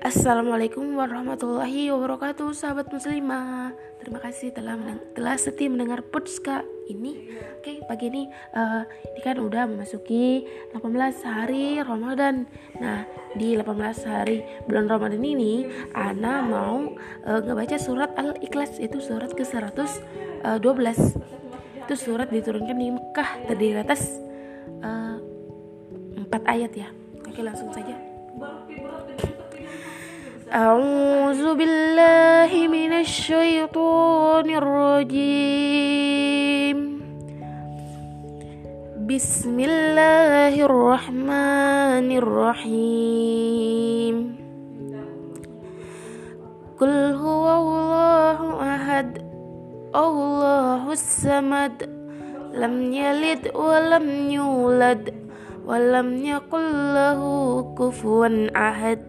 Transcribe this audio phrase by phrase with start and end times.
[0.00, 3.76] Assalamualaikum warahmatullahi wabarakatuh Sahabat muslimah.
[4.00, 4.80] Terima kasih telah
[5.12, 7.30] telah setia mendengar podcast ini.
[7.60, 8.26] Oke pagi ini
[8.56, 12.48] uh, Ini kan udah memasuki 18 hari Ramadan.
[12.80, 13.04] Nah
[13.36, 13.70] di 18
[14.08, 16.96] hari bulan Ramadan ini Ana mau
[17.28, 20.48] uh, ngebaca surat Al-Ikhlas Itu surat ke 112
[21.86, 24.16] Itu surat diturunkan di Mekah Terdiri atas
[24.80, 25.20] uh,
[26.18, 26.88] 4 ayat ya.
[27.20, 28.09] Oke langsung saja
[30.50, 35.98] أعوذ بالله من الشيطان الرجيم.
[39.10, 44.16] بسم الله الرحمن الرحيم.
[46.80, 48.38] قل هو الله
[48.74, 49.08] أحد
[49.94, 51.76] الله الصمد
[52.54, 55.14] لم يلد ولم يولد.
[55.66, 59.00] walam yakullahu kufuwan ahad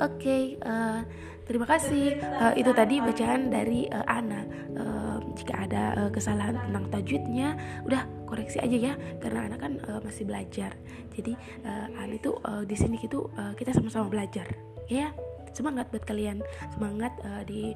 [0.00, 1.00] oke eh,
[1.46, 2.18] Terima kasih.
[2.18, 4.42] Uh, itu tadi bacaan dari uh, Ana.
[4.74, 7.54] Uh, jika ada uh, kesalahan tentang tajwidnya,
[7.86, 10.74] udah koreksi aja ya, karena Ana kan uh, masih belajar.
[11.14, 14.50] Jadi uh, Ana itu uh, di sini gitu uh, kita sama-sama belajar,
[14.90, 15.14] ya.
[15.54, 16.42] Semangat buat kalian,
[16.74, 17.72] semangat uh, di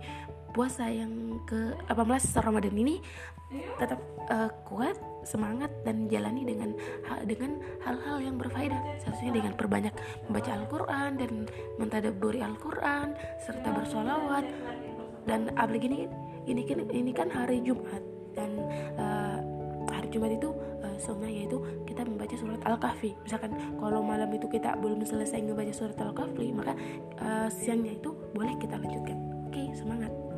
[0.51, 3.03] puasa yang ke 18 Ramadan ini
[3.79, 3.99] tetap
[4.31, 4.95] uh, kuat
[5.27, 6.71] semangat dan jalani dengan
[7.27, 8.79] dengan hal-hal yang berfaedah.
[9.03, 9.95] Seharusnya dengan perbanyak
[10.31, 11.31] membaca Al-Quran dan
[11.77, 14.47] mentadaburi Al-Quran serta bersolawat.
[15.27, 16.01] Dan apalagi ini
[16.49, 18.01] ini kan ini kan hari Jumat
[18.33, 18.51] dan
[18.97, 19.39] uh,
[19.91, 23.19] hari Jumat itu uh, sunnah yaitu kita membaca surat Al-Kahfi.
[23.27, 26.73] Misalkan kalau malam itu kita belum selesai membaca surat Al-Kahfi maka
[27.21, 29.19] uh, siangnya itu boleh kita lanjutkan.
[29.51, 30.30] Oke okay, semangat